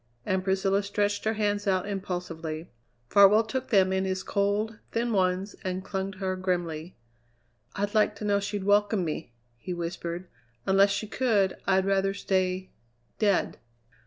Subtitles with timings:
[0.25, 2.71] And Priscilla stretched her hands out impulsively.
[3.07, 6.95] Farwell took them in his cold, thin ones and clung to her grimly.
[7.75, 10.27] "I'd like to know she'd welcome me!" he whispered.
[10.65, 12.71] "Unless she could, I'd rather stay
[13.19, 13.59] dead!"